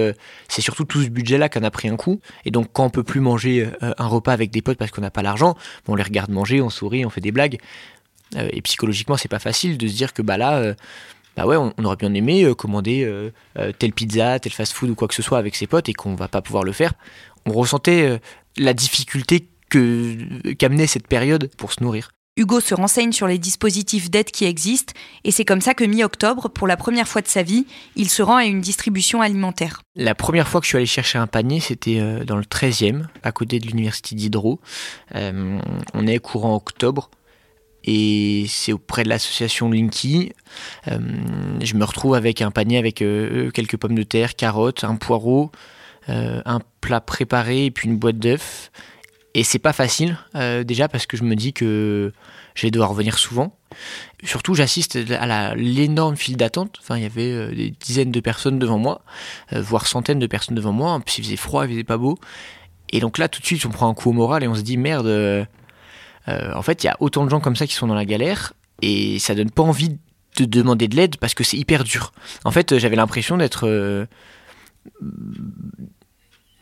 c'est 0.51 0.63
surtout 0.63 0.85
tout 0.85 1.03
ce 1.03 1.09
budget-là 1.09 1.49
qu'on 1.49 1.63
a 1.63 1.71
pris 1.71 1.89
un 1.89 1.97
coup. 1.97 2.21
Et 2.45 2.51
donc, 2.51 2.69
quand 2.73 2.85
on 2.85 2.91
peut 2.91 3.05
plus 3.05 3.21
manger 3.21 3.69
euh, 3.83 3.93
un 3.97 4.07
repas 4.07 4.33
avec 4.33 4.51
des 4.51 4.63
potes 4.63 4.79
parce 4.79 4.91
qu'on 4.91 5.01
n'a 5.01 5.11
pas 5.11 5.23
l'argent, 5.23 5.57
on 5.87 5.95
les 5.95 6.03
regarde 6.03 6.31
manger, 6.31 6.61
on 6.61 6.71
sourit, 6.71 7.07
on 7.07 7.11
fait 7.11 7.21
des 7.21 7.33
blagues. 7.33 7.59
Euh, 8.37 8.49
et 8.53 8.61
psychologiquement, 8.63 9.17
c'est 9.17 9.29
pas 9.29 9.39
facile 9.39 9.79
de 9.79 9.87
se 9.87 9.95
dire 9.95 10.13
que 10.13 10.23
bah 10.23 10.37
là, 10.37 10.59
euh, 10.59 10.75
bah 11.37 11.47
ouais, 11.47 11.57
on, 11.57 11.73
aurait 11.85 11.97
bien 11.97 12.13
aimé 12.15 12.53
commander 12.59 13.09
telle 13.79 13.93
pizza, 13.93 14.41
tel 14.41 14.53
fast-food 14.53 14.91
ou 14.91 14.95
quoi 14.97 15.07
que 15.07 15.15
ce 15.15 15.23
soit 15.23 15.39
avec 15.39 15.55
ses 15.55 15.69
potes 15.69 15.89
et 15.89 15.95
qu'on 15.95 16.17
va 16.17 16.27
pas 16.27 16.43
pouvoir 16.43 16.65
le 16.65 16.73
faire. 16.73 16.93
On 17.47 17.53
ressentait 17.53 18.21
la 18.57 18.75
difficulté 18.75 19.49
que 19.69 20.53
qu'amenait 20.55 20.89
cette 20.89 21.07
période 21.07 21.49
pour 21.57 21.73
se 21.73 21.83
nourrir. 21.85 22.11
Hugo 22.37 22.61
se 22.61 22.75
renseigne 22.75 23.13
sur 23.13 23.27
les 23.27 23.39
dispositifs 23.39 24.11
d'aide 24.11 24.31
qui 24.31 24.45
existent 24.45 24.95
et 25.25 25.31
c'est 25.31 25.45
comme 25.45 25.61
ça 25.61 25.75
que 25.75 25.85
mi-octobre, 25.85 26.49
pour 26.49 26.67
la 26.67 26.77
première 26.77 27.09
fois 27.09 27.23
de 27.23 27.27
sa 27.27 27.43
vie, 27.43 27.67
il 27.97 28.09
se 28.09 28.23
rend 28.23 28.37
à 28.37 28.45
une 28.45 28.61
distribution 28.61 29.21
alimentaire. 29.21 29.83
La 29.97 30.15
première 30.15 30.47
fois 30.47 30.61
que 30.61 30.65
je 30.65 30.69
suis 30.69 30.77
allé 30.77 30.87
chercher 30.87 31.19
un 31.19 31.27
panier, 31.27 31.61
c'était 31.61 31.99
euh, 32.01 32.25
dans 32.25 32.37
le 32.37 32.45
13e, 32.45 33.05
à 33.23 33.33
côté 33.33 33.59
de 33.59 33.67
l'université 33.67 34.15
d'Hydro. 34.15 34.61
Euh, 35.17 35.61
on 35.93 36.07
est 36.07 36.19
courant 36.19 36.55
octobre 36.55 37.11
et 37.83 38.47
c'est 38.49 38.73
auprès 38.73 39.03
de 39.03 39.09
l'association 39.09 39.69
Linky. 39.69 40.33
Euh, 40.89 40.99
je 41.61 41.75
me 41.75 41.85
retrouve 41.85 42.15
avec 42.15 42.43
un 42.43 42.53
panier 42.53 42.79
avec 42.79 42.97
quelques 42.97 43.77
pommes 43.77 43.97
de 43.97 44.03
terre, 44.05 44.37
carottes, 44.37 44.85
un 44.85 44.97
poireau, 44.97 45.51
un 46.09 46.61
plat 46.81 47.01
préparé 47.01 47.67
et 47.67 47.71
puis 47.71 47.89
une 47.89 47.97
boîte 47.97 48.19
d'œufs. 48.19 48.71
Et 49.35 49.45
c'est 49.45 49.61
pas 49.61 49.73
facile, 49.73 50.19
euh, 50.35 50.65
déjà 50.65 50.89
parce 50.89 51.07
que 51.07 51.17
je 51.17 51.23
me 51.23 51.37
dis 51.37 51.53
que 51.53 52.13
je 52.55 52.63
vais 52.63 52.71
devoir 52.73 52.91
revenir 52.91 53.17
souvent. 53.17 53.57
Surtout, 54.25 54.55
j'assiste 54.55 54.99
à 55.13 55.55
l'énorme 55.55 56.17
file 56.17 56.37
d'attente. 56.37 56.79
Enfin, 56.81 56.97
il 56.97 57.05
y 57.05 57.07
avait 57.07 57.31
euh, 57.31 57.55
des 57.55 57.71
dizaines 57.71 58.11
de 58.11 58.21
personnes 58.21 58.59
devant 58.59 58.79
moi, 58.79 59.03
euh, 59.53 59.63
voire 59.63 59.87
centaines 59.87 60.19
de 60.19 60.27
personnes 60.27 60.57
devant 60.57 60.73
moi. 60.73 60.93
En 60.93 61.01
plus, 61.01 61.19
il 61.19 61.25
faisait 61.25 61.37
froid, 61.37 61.65
il 61.65 61.71
faisait 61.71 61.85
pas 61.85 61.97
beau. 61.97 62.19
Et 62.93 62.99
donc 62.99 63.19
là, 63.19 63.29
tout 63.29 63.41
de 63.41 63.47
suite, 63.47 63.65
on 63.67 63.71
prend 63.71 63.89
un 63.89 63.95
coup 63.95 64.11
au 64.11 64.13
moral 64.13 64.43
et 64.43 64.49
on 64.49 64.55
se 64.55 64.63
dit 64.63 64.77
merde. 64.77 65.07
en 66.27 66.63
fait, 66.63 66.83
il 66.83 66.87
y 66.87 66.91
a 66.91 66.97
autant 66.99 67.25
de 67.25 67.31
gens 67.31 67.41
comme 67.41 67.57
ça 67.57 67.69
qui 67.69 67.75
sont 67.75 67.87
dans 67.87 67.95
la 67.95 68.05
galère 68.05 68.53
et 68.83 69.21
ça 69.21 69.37
donne 69.37 69.51
pas 69.51 69.63
envie 69.63 69.97
de 70.37 70.45
demander 70.45 70.89
de 70.89 70.97
l'aide 70.97 71.19
parce 71.19 71.35
que 71.35 71.45
c'est 71.45 71.57
hyper 71.57 71.85
dur. 71.85 72.13
En 72.45 72.51
fait, 72.51 72.79
j'avais 72.79 72.97
l'impression 72.97 73.37
d'être 73.37 74.09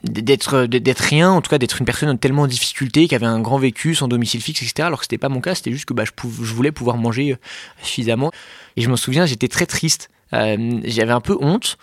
d'être 0.08 0.66
d'être 0.66 1.00
rien 1.00 1.30
en 1.30 1.40
tout 1.40 1.50
cas 1.50 1.58
d'être 1.58 1.80
une 1.80 1.86
personne 1.86 2.18
tellement 2.18 2.42
en 2.42 2.46
difficulté 2.46 3.08
qui 3.08 3.14
avait 3.14 3.26
un 3.26 3.40
grand 3.40 3.58
vécu 3.58 3.94
sans 3.94 4.08
domicile 4.08 4.40
fixe 4.40 4.62
etc 4.62 4.86
alors 4.86 4.98
que 4.98 5.04
c'était 5.04 5.18
pas 5.18 5.28
mon 5.28 5.40
cas 5.40 5.54
c'était 5.54 5.72
juste 5.72 5.84
que 5.84 5.94
bah, 5.94 6.04
je, 6.04 6.12
je 6.44 6.54
voulais 6.54 6.72
pouvoir 6.72 6.96
manger 6.96 7.32
euh, 7.32 7.36
suffisamment. 7.82 8.30
Et 8.76 8.82
je 8.82 8.88
m'en 8.88 8.96
souviens 8.96 9.26
j'étais 9.26 9.48
très 9.48 9.66
triste. 9.66 10.10
Euh, 10.32 10.80
j'avais 10.84 11.12
un 11.12 11.20
peu 11.20 11.36
honte. 11.40 11.78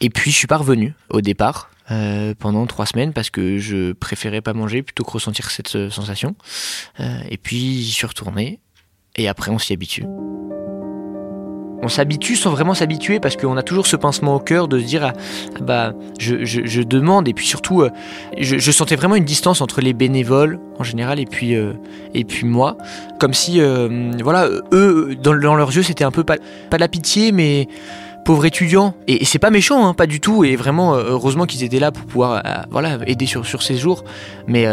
Et 0.00 0.10
puis 0.10 0.30
je 0.30 0.36
suis 0.36 0.46
pas 0.46 0.56
revenu 0.56 0.94
au 1.10 1.20
départ 1.20 1.70
euh, 1.90 2.34
pendant 2.38 2.66
trois 2.66 2.86
semaines 2.86 3.12
parce 3.12 3.30
que 3.30 3.58
je 3.58 3.92
préférais 3.92 4.40
pas 4.40 4.54
manger 4.54 4.82
plutôt 4.82 5.04
que 5.04 5.10
ressentir 5.10 5.50
cette 5.50 5.90
sensation. 5.90 6.34
Et 6.98 7.36
puis 7.36 7.82
j'y 7.82 7.92
suis 7.92 8.06
retourné. 8.06 8.60
Et 9.16 9.28
après 9.28 9.50
on 9.50 9.58
s'y 9.58 9.72
habitue 9.72 10.04
on 11.82 11.88
s'habitue 11.88 12.36
sans 12.36 12.50
vraiment 12.50 12.74
s'habituer 12.74 13.20
parce 13.20 13.36
qu'on 13.36 13.56
a 13.56 13.62
toujours 13.62 13.86
ce 13.86 13.96
pincement 13.96 14.34
au 14.34 14.38
cœur 14.38 14.68
de 14.68 14.78
se 14.78 14.84
dire 14.84 15.04
ah, 15.04 15.12
bah 15.60 15.92
je, 16.18 16.82
demande. 16.82 17.28
Et 17.28 17.34
puis 17.34 17.46
surtout 17.46 17.82
euh, 17.82 17.90
je, 18.38 18.70
sentais 18.70 18.96
vraiment 18.96 19.16
une 19.16 19.24
distance 19.24 19.60
entre 19.60 19.80
les 19.80 19.92
bénévoles 19.92 20.58
en 20.78 20.84
général 20.84 21.20
et 21.20 21.26
puis 21.26 21.54
euh, 21.54 21.72
et 22.14 22.24
puis 22.24 22.46
moi. 22.46 22.76
Comme 23.18 23.34
si 23.34 23.60
euh, 23.60 24.10
voilà 24.22 24.48
eux 24.72 25.16
dans, 25.22 25.32
leurs 25.32 25.74
yeux 25.74 25.82
c'était 25.82 26.04
un 26.04 26.10
peu 26.10 26.24
pas, 26.24 26.36
pas 26.70 26.76
de 26.76 26.80
la 26.80 26.88
pitié 26.88 27.32
mais 27.32 27.68
pauvre 28.24 28.44
étudiant. 28.46 28.94
Et, 29.06 29.24
c'est 29.24 29.38
pas 29.38 29.50
méchant 29.50 29.86
hein, 29.86 29.94
pas 29.94 30.06
du 30.06 30.20
tout. 30.20 30.44
Et 30.44 30.56
vraiment 30.56 30.94
heureusement 30.94 31.46
qu'ils 31.46 31.62
étaient 31.62 31.78
là 31.78 31.92
pour 31.92 32.06
pouvoir 32.06 32.42
voilà 32.70 32.98
aider 33.06 33.26
sur, 33.26 33.46
sur 33.46 33.62
ces 33.62 33.76
jours. 33.76 34.04
Mais 34.46 34.66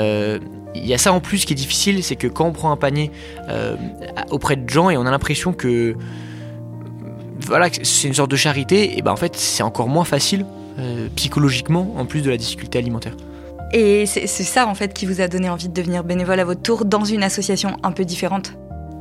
il 0.75 0.85
y 0.85 0.93
a 0.93 0.97
ça 0.97 1.13
en 1.13 1.19
plus 1.19 1.45
qui 1.45 1.53
est 1.53 1.57
difficile 1.57 2.03
c'est 2.03 2.15
que 2.15 2.27
quand 2.27 2.45
on 2.45 2.51
prend 2.53 2.71
un 2.71 2.77
panier 2.77 3.11
auprès 4.31 4.55
de 4.55 4.69
gens 4.69 4.89
et 4.89 4.97
on 4.97 5.05
a 5.05 5.11
l'impression 5.11 5.53
que 5.53 5.95
voilà, 7.39 7.67
c'est 7.83 8.07
une 8.07 8.13
sorte 8.13 8.31
de 8.31 8.35
charité, 8.35 8.97
et 8.97 9.01
ben 9.01 9.11
en 9.11 9.15
fait 9.15 9.35
c'est 9.35 9.63
encore 9.63 9.87
moins 9.87 10.05
facile 10.05 10.45
psychologiquement 11.15 11.93
en 11.97 12.05
plus 12.05 12.21
de 12.21 12.29
la 12.29 12.37
difficulté 12.37 12.79
alimentaire. 12.79 13.15
Et 13.73 14.05
c'est 14.05 14.27
ça 14.27 14.67
en 14.67 14.75
fait 14.75 14.93
qui 14.93 15.05
vous 15.05 15.21
a 15.21 15.27
donné 15.27 15.49
envie 15.49 15.69
de 15.69 15.73
devenir 15.73 16.03
bénévole 16.03 16.39
à 16.39 16.45
votre 16.45 16.61
tour 16.61 16.85
dans 16.85 17.05
une 17.05 17.23
association 17.23 17.77
un 17.83 17.91
peu 17.91 18.05
différente? 18.05 18.53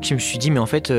Je 0.03 0.15
me 0.15 0.19
suis 0.19 0.39
dit 0.39 0.51
mais 0.51 0.61
en 0.61 0.67
fait 0.67 0.93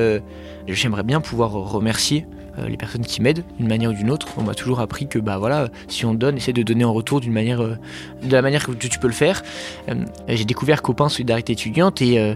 j'aimerais 0.68 1.04
bien 1.04 1.22
pouvoir 1.22 1.52
remercier 1.52 2.26
euh, 2.60 2.68
les 2.70 2.78
personnes 2.78 3.02
qui 3.02 3.20
m'aident 3.20 3.44
d'une 3.58 3.68
manière 3.68 3.90
ou 3.90 3.94
d'une 3.94 4.12
autre. 4.12 4.28
On 4.38 4.44
m'a 4.44 4.54
toujours 4.54 4.80
appris 4.80 5.08
que 5.08 5.18
bah 5.18 5.40
voilà, 5.40 5.70
si 5.88 6.06
on 6.06 6.14
donne, 6.14 6.38
essaie 6.38 6.54
de 6.54 6.62
donner 6.62 6.86
en 6.86 6.94
retour 6.94 7.20
d'une 7.20 7.34
manière, 7.34 7.64
euh, 7.64 7.78
de 8.22 8.32
la 8.32 8.44
manière 8.44 8.68
que 8.68 8.74
tu 8.74 9.00
peux 9.00 9.08
le 9.08 9.14
faire. 9.14 9.42
Euh, 9.90 9.96
j'ai 10.28 10.46
découvert 10.46 10.84
Copain 10.84 11.10
Solidarité 11.10 11.54
étudiante 11.54 12.02
et 12.02 12.36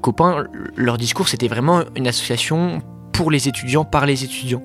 Copain, 0.00 0.46
leur 0.74 0.98
discours 0.98 1.28
c'était 1.28 1.46
vraiment 1.46 1.82
une 1.94 2.08
association 2.08 2.82
pour 3.16 3.30
les 3.30 3.48
étudiants, 3.48 3.84
par 3.84 4.04
les 4.06 4.24
étudiants. 4.24 4.62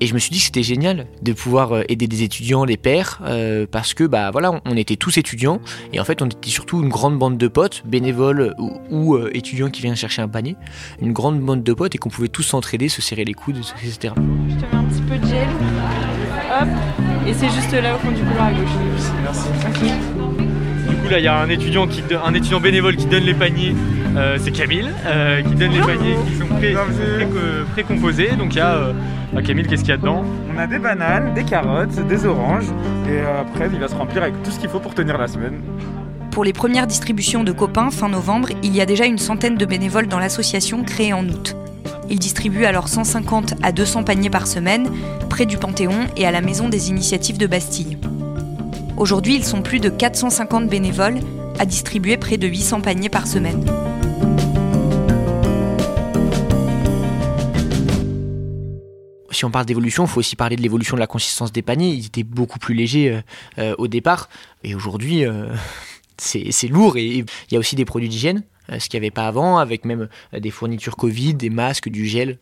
Et 0.00 0.06
je 0.06 0.14
me 0.14 0.20
suis 0.20 0.30
dit 0.30 0.38
que 0.38 0.44
c'était 0.44 0.62
génial 0.62 1.06
de 1.22 1.32
pouvoir 1.32 1.72
euh, 1.72 1.82
aider 1.88 2.06
des 2.06 2.22
étudiants, 2.22 2.64
les 2.64 2.76
pères, 2.76 3.20
euh, 3.24 3.66
parce 3.68 3.94
que 3.94 4.04
bah 4.04 4.30
voilà, 4.30 4.60
on, 4.64 4.76
était 4.76 4.94
tous 4.94 5.16
étudiants 5.18 5.60
et 5.92 5.98
en 5.98 6.04
fait 6.04 6.22
on 6.22 6.26
était 6.26 6.50
surtout 6.50 6.80
une 6.80 6.88
grande 6.88 7.18
bande 7.18 7.36
de 7.36 7.48
potes, 7.48 7.82
bénévoles 7.84 8.54
ou, 8.90 9.16
euh, 9.16 9.30
étudiants 9.34 9.70
qui 9.70 9.82
viennent 9.82 9.96
chercher 9.96 10.22
un 10.22 10.28
panier, 10.28 10.54
une 11.02 11.12
grande 11.12 11.40
bande 11.40 11.64
de 11.64 11.72
potes 11.72 11.96
et 11.96 11.98
qu'on 11.98 12.10
pouvait 12.10 12.28
tous 12.28 12.44
s'entraider, 12.44 12.88
se 12.88 13.02
serrer 13.02 13.24
les 13.24 13.34
coudes, 13.34 13.58
etc. 13.82 14.14
Je 14.14 14.54
te 14.54 14.60
mets 14.60 14.74
un 14.74 14.84
petit 14.84 15.02
peu 15.02 15.18
de 15.18 15.26
gel, 15.26 15.48
hop, 16.60 16.68
et 17.26 17.34
c'est 17.34 17.50
juste 17.50 17.72
là 17.72 17.96
au 17.96 17.98
fond 17.98 18.12
du 18.12 18.22
couloir 18.22 18.46
à 18.46 18.52
gauche. 18.52 19.10
Merci. 19.24 19.48
Du 20.88 20.96
coup 20.96 21.08
là 21.08 21.18
il 21.18 21.24
y 21.24 21.28
a 21.28 21.40
un 21.40 21.48
étudiant 21.48 21.88
qui, 21.88 22.02
un 22.24 22.34
étudiant 22.34 22.60
bénévole 22.60 22.94
qui 22.94 23.06
donne 23.06 23.24
les 23.24 23.34
paniers 23.34 23.74
euh, 24.18 24.36
c'est 24.42 24.50
Camille 24.50 24.90
euh, 25.06 25.42
qui 25.42 25.54
donne 25.54 25.70
les 25.70 25.80
paniers 25.80 26.16
qui 26.26 26.36
sont 26.36 26.46
précomposés. 27.72 28.30
Donc 28.36 28.54
il 28.54 28.58
y 28.58 28.60
a 28.60 28.74
euh, 28.74 28.92
bah, 29.32 29.42
Camille, 29.42 29.64
qu'est-ce 29.66 29.82
qu'il 29.82 29.90
y 29.90 29.94
a 29.94 29.96
dedans? 29.96 30.24
On 30.52 30.58
a 30.58 30.66
des 30.66 30.78
bananes, 30.78 31.34
des 31.34 31.44
carottes, 31.44 31.94
des 32.08 32.26
oranges 32.26 32.66
et 33.08 33.20
après 33.20 33.68
il 33.72 33.78
va 33.78 33.86
se 33.86 33.94
remplir 33.94 34.22
avec 34.24 34.42
tout 34.42 34.50
ce 34.50 34.58
qu'il 34.58 34.68
faut 34.68 34.80
pour 34.80 34.94
tenir 34.94 35.16
la 35.18 35.28
semaine. 35.28 35.60
Pour 36.32 36.42
les 36.42 36.52
premières 36.52 36.88
distributions 36.88 37.44
de 37.44 37.52
copains 37.52 37.90
fin 37.90 38.08
novembre, 38.08 38.48
il 38.64 38.74
y 38.74 38.80
a 38.80 38.86
déjà 38.86 39.06
une 39.06 39.18
centaine 39.18 39.56
de 39.56 39.64
bénévoles 39.64 40.08
dans 40.08 40.18
l'association 40.18 40.82
créée 40.82 41.12
en 41.12 41.26
août. 41.28 41.54
Ils 42.10 42.18
distribuent 42.18 42.64
alors 42.64 42.88
150 42.88 43.54
à 43.62 43.70
200 43.70 44.02
paniers 44.02 44.30
par 44.30 44.46
semaine, 44.46 44.88
près 45.28 45.46
du 45.46 45.58
Panthéon 45.58 46.06
et 46.16 46.26
à 46.26 46.30
la 46.30 46.40
Maison 46.40 46.68
des 46.68 46.90
Initiatives 46.90 47.38
de 47.38 47.46
Bastille. 47.46 47.98
Aujourd'hui, 48.96 49.36
ils 49.36 49.44
sont 49.44 49.62
plus 49.62 49.78
de 49.78 49.88
450 49.88 50.68
bénévoles 50.68 51.18
à 51.58 51.66
distribuer 51.66 52.16
près 52.16 52.36
de 52.36 52.46
800 52.46 52.80
paniers 52.80 53.08
par 53.08 53.26
semaine. 53.26 53.64
si 59.38 59.44
on 59.44 59.50
parle 59.50 59.66
d'évolution, 59.66 60.04
il 60.04 60.08
faut 60.08 60.18
aussi 60.18 60.34
parler 60.34 60.56
de 60.56 60.62
l'évolution 60.62 60.96
de 60.96 61.00
la 61.00 61.06
consistance 61.06 61.52
des 61.52 61.62
paniers. 61.62 61.90
Ils 61.90 62.06
étaient 62.06 62.24
beaucoup 62.24 62.58
plus 62.58 62.74
légers 62.74 63.10
euh, 63.10 63.20
euh, 63.58 63.74
au 63.78 63.86
départ. 63.86 64.28
Et 64.64 64.74
aujourd'hui, 64.74 65.24
euh, 65.24 65.54
c'est 66.18 66.68
lourd. 66.68 66.96
Et 66.96 67.18
il 67.18 67.26
y 67.52 67.56
a 67.56 67.58
aussi 67.58 67.76
des 67.76 67.84
produits 67.84 68.08
d'hygiène, 68.08 68.42
ce 68.78 68.88
qu'il 68.88 69.00
n'y 69.00 69.06
avait 69.06 69.10
pas 69.10 69.26
avant, 69.26 69.58
avec 69.58 69.84
même 69.84 70.08
des 70.32 70.50
fournitures 70.50 70.96
Covid, 70.96 71.34
des 71.34 71.50
masques, 71.50 71.88
du 71.88 72.06
gel, 72.06 72.38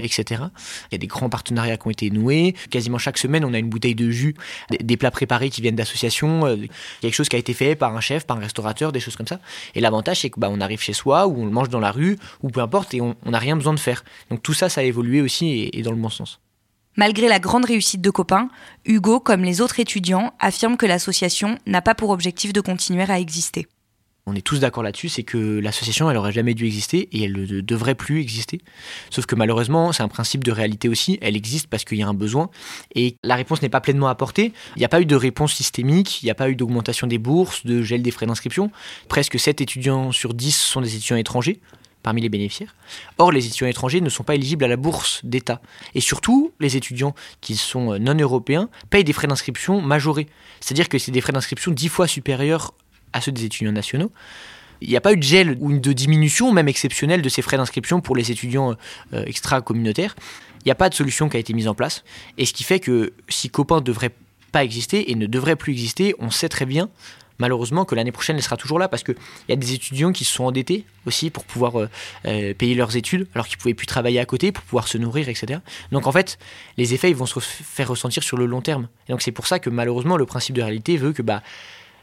etc. 0.00 0.42
Il 0.90 0.92
y 0.92 0.94
a 0.94 0.98
des 0.98 1.06
grands 1.06 1.28
partenariats 1.28 1.76
qui 1.76 1.86
ont 1.86 1.90
été 1.90 2.10
noués. 2.10 2.54
Quasiment 2.70 2.98
chaque 2.98 3.18
semaine, 3.18 3.44
on 3.44 3.54
a 3.54 3.58
une 3.58 3.68
bouteille 3.68 3.94
de 3.94 4.10
jus, 4.10 4.34
des, 4.80 4.96
plats 4.96 5.10
préparés 5.10 5.50
qui 5.50 5.60
viennent 5.60 5.76
d'associations, 5.76 6.58
quelque 7.00 7.14
chose 7.14 7.28
qui 7.28 7.36
a 7.36 7.38
été 7.38 7.54
fait 7.54 7.74
par 7.74 7.96
un 7.96 8.00
chef, 8.00 8.26
par 8.26 8.36
un 8.36 8.40
restaurateur, 8.40 8.92
des 8.92 9.00
choses 9.00 9.16
comme 9.16 9.26
ça. 9.26 9.40
Et 9.74 9.80
l'avantage, 9.80 10.20
c'est 10.20 10.30
que 10.30 10.40
bah, 10.40 10.48
on 10.50 10.60
arrive 10.60 10.80
chez 10.80 10.92
soi, 10.92 11.26
ou 11.26 11.42
on 11.42 11.44
le 11.44 11.52
mange 11.52 11.68
dans 11.68 11.80
la 11.80 11.92
rue, 11.92 12.18
ou 12.42 12.50
peu 12.50 12.60
importe, 12.60 12.94
et 12.94 13.00
on 13.00 13.14
n'a 13.26 13.38
rien 13.38 13.56
besoin 13.56 13.74
de 13.74 13.80
faire. 13.80 14.04
Donc 14.30 14.42
tout 14.42 14.54
ça, 14.54 14.68
ça 14.68 14.80
a 14.80 14.84
évolué 14.84 15.20
aussi 15.20 15.70
et 15.72 15.82
dans 15.82 15.92
le 15.92 15.96
bon 15.96 16.08
sens. 16.08 16.40
Malgré 16.98 17.28
la 17.28 17.38
grande 17.38 17.64
réussite 17.64 18.00
de 18.00 18.10
Copain, 18.10 18.48
Hugo, 18.84 19.20
comme 19.20 19.44
les 19.44 19.60
autres 19.60 19.78
étudiants, 19.78 20.34
affirme 20.40 20.76
que 20.76 20.84
l'association 20.84 21.56
n'a 21.64 21.80
pas 21.80 21.94
pour 21.94 22.10
objectif 22.10 22.52
de 22.52 22.60
continuer 22.60 23.04
à 23.08 23.20
exister. 23.20 23.68
On 24.28 24.34
est 24.34 24.42
tous 24.42 24.60
d'accord 24.60 24.82
là-dessus, 24.82 25.08
c'est 25.08 25.22
que 25.22 25.58
l'association, 25.58 26.10
elle 26.10 26.18
aurait 26.18 26.32
jamais 26.32 26.52
dû 26.52 26.66
exister 26.66 27.08
et 27.12 27.24
elle 27.24 27.32
ne 27.32 27.60
devrait 27.62 27.94
plus 27.94 28.20
exister. 28.20 28.60
Sauf 29.08 29.24
que 29.24 29.34
malheureusement, 29.34 29.90
c'est 29.92 30.02
un 30.02 30.08
principe 30.08 30.44
de 30.44 30.52
réalité 30.52 30.90
aussi, 30.90 31.18
elle 31.22 31.34
existe 31.34 31.66
parce 31.66 31.84
qu'il 31.84 31.96
y 31.96 32.02
a 32.02 32.08
un 32.08 32.14
besoin 32.14 32.50
et 32.94 33.16
la 33.24 33.36
réponse 33.36 33.62
n'est 33.62 33.70
pas 33.70 33.80
pleinement 33.80 34.08
apportée. 34.08 34.52
Il 34.76 34.80
n'y 34.80 34.84
a 34.84 34.90
pas 34.90 35.00
eu 35.00 35.06
de 35.06 35.16
réponse 35.16 35.54
systémique, 35.54 36.22
il 36.22 36.26
n'y 36.26 36.30
a 36.30 36.34
pas 36.34 36.50
eu 36.50 36.56
d'augmentation 36.56 37.06
des 37.06 37.16
bourses, 37.16 37.64
de 37.64 37.82
gel 37.82 38.02
des 38.02 38.10
frais 38.10 38.26
d'inscription. 38.26 38.70
Presque 39.08 39.38
7 39.38 39.62
étudiants 39.62 40.12
sur 40.12 40.34
10 40.34 40.54
sont 40.54 40.82
des 40.82 40.94
étudiants 40.94 41.16
étrangers 41.16 41.58
parmi 42.02 42.20
les 42.20 42.28
bénéficiaires. 42.28 42.76
Or, 43.16 43.32
les 43.32 43.46
étudiants 43.46 43.66
étrangers 43.66 44.02
ne 44.02 44.10
sont 44.10 44.24
pas 44.24 44.34
éligibles 44.34 44.64
à 44.64 44.68
la 44.68 44.76
bourse 44.76 45.20
d'État. 45.24 45.60
Et 45.94 46.00
surtout, 46.00 46.52
les 46.60 46.76
étudiants 46.76 47.14
qui 47.40 47.56
sont 47.56 47.98
non 47.98 48.14
européens 48.14 48.68
payent 48.90 49.04
des 49.04 49.12
frais 49.12 49.26
d'inscription 49.26 49.80
majorés. 49.80 50.26
C'est-à-dire 50.60 50.88
que 50.88 50.98
c'est 50.98 51.12
des 51.12 51.20
frais 51.20 51.32
d'inscription 51.32 51.72
dix 51.72 51.88
fois 51.88 52.06
supérieurs 52.06 52.72
à 53.12 53.20
ceux 53.20 53.32
des 53.32 53.44
étudiants 53.44 53.72
nationaux. 53.72 54.12
Il 54.80 54.88
n'y 54.88 54.96
a 54.96 55.00
pas 55.00 55.12
eu 55.12 55.16
de 55.16 55.22
gel 55.22 55.56
ou 55.60 55.76
de 55.76 55.92
diminution, 55.92 56.52
même 56.52 56.68
exceptionnelle, 56.68 57.22
de 57.22 57.28
ces 57.28 57.42
frais 57.42 57.56
d'inscription 57.56 58.00
pour 58.00 58.14
les 58.14 58.30
étudiants 58.30 58.76
euh, 59.12 59.24
extra-communautaires. 59.24 60.14
Il 60.60 60.68
n'y 60.68 60.72
a 60.72 60.76
pas 60.76 60.88
de 60.88 60.94
solution 60.94 61.28
qui 61.28 61.36
a 61.36 61.40
été 61.40 61.52
mise 61.52 61.68
en 61.68 61.74
place. 61.74 62.04
Et 62.36 62.46
ce 62.46 62.52
qui 62.52 62.62
fait 62.62 62.78
que 62.78 63.12
si 63.28 63.50
Copain 63.50 63.76
ne 63.76 63.80
devrait 63.80 64.12
pas 64.52 64.64
exister 64.64 65.10
et 65.10 65.14
ne 65.14 65.26
devrait 65.26 65.56
plus 65.56 65.72
exister, 65.72 66.14
on 66.18 66.30
sait 66.30 66.48
très 66.48 66.66
bien 66.66 66.88
malheureusement 67.38 67.84
que 67.84 67.94
l'année 67.94 68.12
prochaine 68.12 68.36
elle 68.36 68.42
sera 68.42 68.56
toujours 68.56 68.78
là 68.78 68.88
parce 68.88 69.02
qu'il 69.02 69.16
y 69.48 69.52
a 69.52 69.56
des 69.56 69.72
étudiants 69.72 70.12
qui 70.12 70.24
se 70.24 70.32
sont 70.32 70.44
endettés 70.44 70.84
aussi 71.06 71.30
pour 71.30 71.44
pouvoir 71.44 71.78
euh, 71.78 71.88
euh, 72.26 72.54
payer 72.54 72.74
leurs 72.74 72.96
études 72.96 73.26
alors 73.34 73.46
qu'ils 73.46 73.58
pouvaient 73.58 73.74
plus 73.74 73.86
travailler 73.86 74.20
à 74.20 74.26
côté 74.26 74.52
pour 74.52 74.64
pouvoir 74.64 74.88
se 74.88 74.98
nourrir 74.98 75.28
etc. 75.28 75.60
Donc 75.92 76.06
en 76.06 76.12
fait 76.12 76.38
les 76.76 76.94
effets 76.94 77.10
ils 77.10 77.16
vont 77.16 77.26
se 77.26 77.38
faire 77.40 77.88
ressentir 77.88 78.22
sur 78.22 78.36
le 78.36 78.46
long 78.46 78.60
terme. 78.60 78.88
Et 79.08 79.12
donc 79.12 79.22
c'est 79.22 79.32
pour 79.32 79.46
ça 79.46 79.58
que 79.58 79.70
malheureusement 79.70 80.16
le 80.16 80.26
principe 80.26 80.56
de 80.56 80.62
réalité 80.62 80.96
veut 80.96 81.12
que 81.12 81.22
bah 81.22 81.42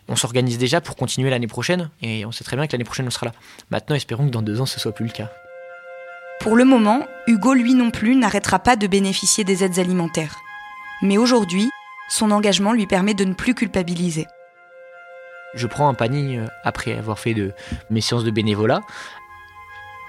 on 0.07 0.15
s'organise 0.15 0.57
déjà 0.57 0.81
pour 0.81 0.95
continuer 0.95 1.29
l'année 1.29 1.47
prochaine 1.47 1.89
et 2.01 2.25
on 2.25 2.31
sait 2.31 2.43
très 2.43 2.55
bien 2.55 2.67
que 2.67 2.71
l'année 2.73 2.83
prochaine 2.83 3.07
on 3.07 3.11
sera 3.11 3.27
là. 3.27 3.31
Maintenant 3.71 3.95
espérons 3.95 4.25
que 4.25 4.31
dans 4.31 4.41
deux 4.41 4.61
ans 4.61 4.65
ce 4.65 4.79
soit 4.79 4.93
plus 4.93 5.05
le 5.05 5.11
cas. 5.11 5.31
Pour 6.41 6.55
le 6.55 6.65
moment, 6.65 7.05
Hugo 7.27 7.53
lui 7.53 7.73
non 7.73 7.91
plus 7.91 8.15
n'arrêtera 8.15 8.59
pas 8.59 8.75
de 8.75 8.87
bénéficier 8.87 9.43
des 9.43 9.63
aides 9.63 9.79
alimentaires. 9.79 10.37
Mais 11.01 11.17
aujourd'hui, 11.17 11.69
son 12.09 12.29
engagement 12.31 12.73
lui 12.73 12.87
permet 12.87 13.13
de 13.13 13.25
ne 13.25 13.33
plus 13.33 13.55
culpabiliser 13.55 14.27
je 15.55 15.67
prends 15.67 15.87
un 15.87 15.93
panier 15.93 16.37
euh, 16.37 16.45
après 16.63 16.93
avoir 16.93 17.17
fait 17.17 17.33
de 17.33 17.53
mes 17.89 18.01
séances 18.01 18.23
de 18.23 18.31
bénévolat 18.31 18.81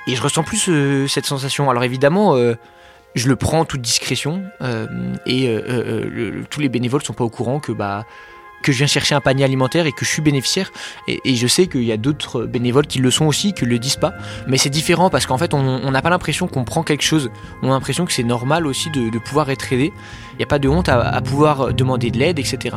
et 0.06 0.14
je 0.14 0.22
ressens 0.22 0.42
plus 0.42 0.68
euh, 0.68 1.08
cette 1.08 1.26
sensation. 1.26 1.70
Alors 1.70 1.84
évidemment, 1.84 2.36
euh, 2.36 2.54
je 3.14 3.28
le 3.28 3.36
prends 3.36 3.60
en 3.60 3.64
toute 3.64 3.80
discrétion 3.80 4.44
et 5.24 5.58
tous 6.50 6.60
les 6.60 6.68
bénévoles 6.68 7.02
sont 7.02 7.14
pas 7.14 7.24
au 7.24 7.30
courant 7.30 7.60
que 7.60 7.72
bah 7.72 8.04
que 8.66 8.72
je 8.72 8.78
viens 8.78 8.88
chercher 8.88 9.14
un 9.14 9.20
panier 9.20 9.44
alimentaire 9.44 9.86
et 9.86 9.92
que 9.92 10.04
je 10.04 10.10
suis 10.10 10.22
bénéficiaire. 10.22 10.72
Et, 11.06 11.36
je 11.36 11.46
sais 11.46 11.68
qu'il 11.68 11.84
y 11.84 11.92
a 11.92 11.96
d'autres 11.96 12.46
bénévoles 12.46 12.88
qui 12.88 12.98
le 12.98 13.12
sont 13.12 13.26
aussi, 13.26 13.52
qui 13.52 13.64
ne 13.64 13.70
le 13.70 13.78
disent 13.78 13.94
pas. 13.96 14.14
Mais 14.48 14.58
c'est 14.58 14.70
différent 14.70 15.08
parce 15.08 15.24
qu'en 15.24 15.38
fait, 15.38 15.54
on 15.54 15.88
n'a 15.88 16.02
pas 16.02 16.10
l'impression 16.10 16.48
qu'on 16.48 16.64
prend 16.64 16.82
quelque 16.82 17.04
chose. 17.04 17.30
On 17.62 17.68
a 17.68 17.70
l'impression 17.70 18.06
que 18.06 18.12
c'est 18.12 18.24
normal 18.24 18.66
aussi 18.66 18.90
de, 18.90 19.18
pouvoir 19.20 19.50
être 19.50 19.72
aidé. 19.72 19.92
Il 20.32 20.38
n'y 20.38 20.42
a 20.42 20.48
pas 20.48 20.58
de 20.58 20.68
honte 20.68 20.88
à 20.88 21.20
pouvoir 21.22 21.74
demander 21.74 22.10
de 22.10 22.18
l'aide, 22.18 22.40
etc. 22.40 22.76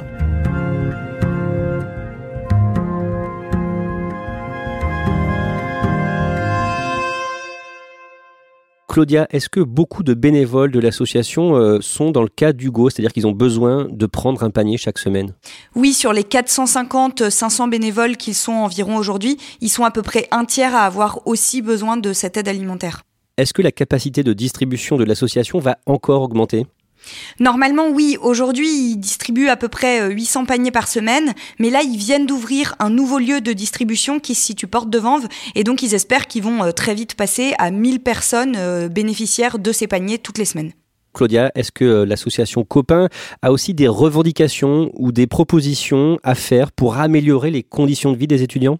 Claudia, 8.99 9.29
est-ce 9.31 9.47
que 9.47 9.61
beaucoup 9.61 10.03
de 10.03 10.13
bénévoles 10.13 10.71
de 10.71 10.79
l'association 10.81 11.55
euh, 11.55 11.79
sont 11.79 12.11
dans 12.11 12.21
le 12.21 12.27
cas 12.27 12.51
d'Hugo, 12.51 12.89
c'est-à-dire 12.89 13.13
qu'ils 13.13 13.27
ont 13.27 13.31
besoin 13.31 13.87
de 13.89 14.05
prendre 14.05 14.43
un 14.43 14.49
panier 14.49 14.75
chaque 14.75 14.97
semaine? 14.97 15.33
Oui, 15.73 15.93
sur 15.93 16.11
les 16.11 16.23
450-500 16.23 17.69
bénévoles 17.69 18.17
qu'ils 18.17 18.35
sont 18.35 18.51
environ 18.51 18.97
aujourd'hui, 18.97 19.37
ils 19.61 19.69
sont 19.69 19.85
à 19.85 19.91
peu 19.91 20.01
près 20.01 20.27
un 20.31 20.43
tiers 20.43 20.75
à 20.75 20.81
avoir 20.81 21.25
aussi 21.25 21.61
besoin 21.61 21.95
de 21.95 22.11
cette 22.11 22.35
aide 22.35 22.49
alimentaire. 22.49 23.03
Est-ce 23.37 23.53
que 23.53 23.61
la 23.61 23.71
capacité 23.71 24.21
de 24.21 24.33
distribution 24.33 24.97
de 24.97 25.05
l'association 25.05 25.59
va 25.59 25.77
encore 25.85 26.21
augmenter? 26.21 26.65
Normalement, 27.39 27.89
oui. 27.89 28.17
Aujourd'hui, 28.21 28.67
ils 28.67 28.97
distribuent 28.97 29.49
à 29.49 29.55
peu 29.55 29.67
près 29.67 30.09
800 30.09 30.43
euh, 30.43 30.45
paniers 30.45 30.71
par 30.71 30.87
semaine. 30.87 31.33
Mais 31.59 31.69
là, 31.69 31.81
ils 31.81 31.97
viennent 31.97 32.25
d'ouvrir 32.25 32.75
un 32.79 32.89
nouveau 32.89 33.19
lieu 33.19 33.41
de 33.41 33.53
distribution 33.53 34.19
qui 34.19 34.35
se 34.35 34.45
situe 34.45 34.67
porte 34.67 34.89
de 34.89 34.99
Vanves. 34.99 35.27
Et 35.55 35.63
donc, 35.63 35.81
ils 35.81 35.93
espèrent 35.93 36.27
qu'ils 36.27 36.43
vont 36.43 36.63
euh, 36.63 36.71
très 36.71 36.93
vite 36.93 37.15
passer 37.15 37.53
à 37.57 37.71
1000 37.71 37.99
personnes 38.01 38.55
euh, 38.57 38.89
bénéficiaires 38.89 39.59
de 39.59 39.71
ces 39.71 39.87
paniers 39.87 40.17
toutes 40.17 40.37
les 40.37 40.45
semaines. 40.45 40.73
Claudia, 41.13 41.51
est-ce 41.55 41.71
que 41.71 42.03
l'association 42.03 42.63
Copain 42.63 43.09
a 43.41 43.51
aussi 43.51 43.73
des 43.73 43.87
revendications 43.87 44.91
ou 44.93 45.11
des 45.11 45.27
propositions 45.27 46.19
à 46.23 46.35
faire 46.35 46.71
pour 46.71 46.97
améliorer 46.97 47.51
les 47.51 47.63
conditions 47.63 48.11
de 48.11 48.17
vie 48.17 48.27
des 48.27 48.43
étudiants? 48.43 48.79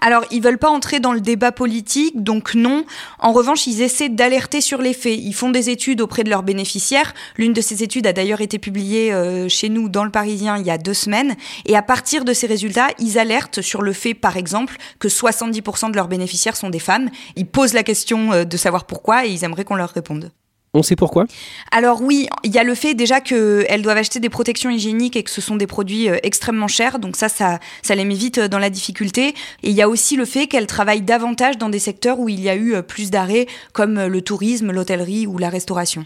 Alors, 0.00 0.24
ils 0.30 0.42
veulent 0.42 0.58
pas 0.58 0.70
entrer 0.70 1.00
dans 1.00 1.12
le 1.12 1.20
débat 1.20 1.52
politique, 1.52 2.22
donc 2.22 2.54
non. 2.54 2.84
En 3.18 3.32
revanche, 3.32 3.66
ils 3.66 3.82
essaient 3.82 4.08
d'alerter 4.08 4.60
sur 4.60 4.80
les 4.80 4.94
faits. 4.94 5.18
Ils 5.18 5.34
font 5.34 5.50
des 5.50 5.70
études 5.70 6.00
auprès 6.00 6.24
de 6.24 6.30
leurs 6.30 6.42
bénéficiaires. 6.42 7.14
L'une 7.36 7.52
de 7.52 7.60
ces 7.60 7.82
études 7.82 8.06
a 8.06 8.12
d'ailleurs 8.12 8.40
été 8.40 8.58
publiée 8.58 9.12
euh, 9.12 9.48
chez 9.48 9.68
nous 9.68 9.88
dans 9.88 10.04
le 10.04 10.10
Parisien 10.10 10.56
il 10.58 10.66
y 10.66 10.70
a 10.70 10.78
deux 10.78 10.94
semaines. 10.94 11.36
Et 11.66 11.76
à 11.76 11.82
partir 11.82 12.24
de 12.24 12.32
ces 12.32 12.46
résultats, 12.46 12.88
ils 12.98 13.18
alertent 13.18 13.60
sur 13.60 13.82
le 13.82 13.92
fait, 13.92 14.14
par 14.14 14.36
exemple, 14.36 14.76
que 14.98 15.08
70% 15.08 15.90
de 15.90 15.96
leurs 15.96 16.08
bénéficiaires 16.08 16.56
sont 16.56 16.70
des 16.70 16.78
femmes. 16.78 17.10
Ils 17.36 17.46
posent 17.46 17.74
la 17.74 17.82
question 17.82 18.32
euh, 18.32 18.44
de 18.44 18.56
savoir 18.56 18.86
pourquoi 18.86 19.26
et 19.26 19.30
ils 19.30 19.44
aimeraient 19.44 19.64
qu'on 19.64 19.76
leur 19.76 19.90
réponde. 19.90 20.30
On 20.74 20.82
sait 20.82 20.96
pourquoi? 20.96 21.24
Alors 21.72 22.02
oui, 22.02 22.28
il 22.44 22.52
y 22.52 22.58
a 22.58 22.64
le 22.64 22.74
fait 22.74 22.94
déjà 22.94 23.20
qu'elles 23.20 23.82
doivent 23.82 23.96
acheter 23.96 24.20
des 24.20 24.28
protections 24.28 24.70
hygiéniques 24.70 25.16
et 25.16 25.22
que 25.22 25.30
ce 25.30 25.40
sont 25.40 25.56
des 25.56 25.66
produits 25.66 26.08
euh, 26.08 26.18
extrêmement 26.22 26.68
chers, 26.68 26.98
donc 26.98 27.16
ça, 27.16 27.28
ça, 27.28 27.58
ça 27.82 27.94
les 27.94 28.04
met 28.04 28.14
vite 28.14 28.38
dans 28.38 28.58
la 28.58 28.70
difficulté. 28.70 29.28
Et 29.62 29.70
il 29.70 29.72
y 29.72 29.82
a 29.82 29.88
aussi 29.88 30.16
le 30.16 30.24
fait 30.24 30.46
qu'elles 30.46 30.66
travaillent 30.66 31.02
davantage 31.02 31.58
dans 31.58 31.68
des 31.68 31.78
secteurs 31.78 32.18
où 32.18 32.28
il 32.28 32.40
y 32.40 32.48
a 32.48 32.56
eu 32.56 32.82
plus 32.82 33.10
d'arrêts, 33.10 33.46
comme 33.72 34.06
le 34.06 34.22
tourisme, 34.22 34.72
l'hôtellerie 34.72 35.26
ou 35.26 35.38
la 35.38 35.48
restauration. 35.48 36.04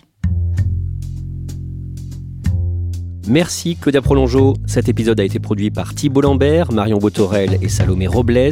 Merci 3.29 3.77
Claudia 3.77 4.03
Prolongeau. 4.03 4.55
Cet 4.67 4.89
épisode 4.89 5.21
a 5.21 5.25
été 5.25 5.39
produit 5.39 5.71
par 5.71 5.95
Thibault 5.95 6.23
Lambert, 6.23 6.73
Marion 6.73 6.99
Botorel 6.99 7.59
et 7.63 7.69
Salomé 7.69 8.09
Robles. 8.09 8.51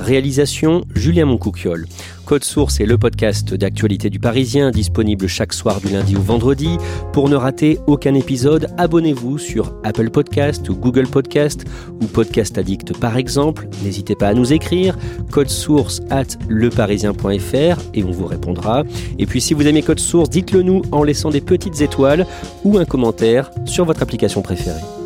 Réalisation 0.00 0.84
Julien 0.94 1.26
Moncouquiol. 1.26 1.86
Code 2.26 2.42
Source 2.42 2.80
est 2.80 2.86
le 2.86 2.98
podcast 2.98 3.54
d'actualité 3.54 4.10
du 4.10 4.18
Parisien, 4.18 4.72
disponible 4.72 5.28
chaque 5.28 5.52
soir 5.52 5.80
du 5.80 5.90
lundi 5.90 6.16
au 6.16 6.20
vendredi. 6.20 6.76
Pour 7.12 7.28
ne 7.28 7.36
rater 7.36 7.78
aucun 7.86 8.14
épisode, 8.14 8.66
abonnez-vous 8.78 9.38
sur 9.38 9.72
Apple 9.84 10.10
Podcast 10.10 10.68
ou 10.68 10.74
Google 10.74 11.06
Podcast 11.06 11.64
ou 12.02 12.06
Podcast 12.06 12.58
Addict 12.58 12.98
par 12.98 13.16
exemple. 13.16 13.68
N'hésitez 13.84 14.16
pas 14.16 14.26
à 14.26 14.34
nous 14.34 14.52
écrire 14.52 14.98
code 15.30 15.48
source 15.48 16.00
at 16.10 16.26
leparisien.fr 16.48 17.80
et 17.94 18.02
on 18.02 18.10
vous 18.10 18.26
répondra. 18.26 18.82
Et 19.20 19.26
puis 19.26 19.40
si 19.40 19.54
vous 19.54 19.66
aimez 19.68 19.82
Code 19.82 20.00
Source, 20.00 20.28
dites-le 20.28 20.62
nous 20.62 20.82
en 20.90 21.04
laissant 21.04 21.30
des 21.30 21.40
petites 21.40 21.80
étoiles 21.80 22.26
ou 22.64 22.76
un 22.76 22.84
commentaire 22.84 23.52
sur 23.66 23.84
votre 23.84 24.02
application 24.02 24.42
préférée. 24.42 25.05